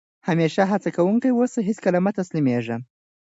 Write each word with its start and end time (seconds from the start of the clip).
همېشه 0.27 0.61
هڅه 0.71 0.89
کوونکی 0.97 1.29
اوسى؛ 1.33 1.59
هېڅ 1.67 1.77
کله 1.85 1.99
مه 2.05 2.11
تسلیمېږئ! 2.19 2.77